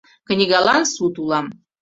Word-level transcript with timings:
Книгалан 0.27 0.83
сут 0.93 1.15
улам 1.21 1.47